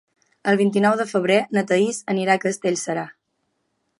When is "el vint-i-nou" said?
0.51-0.95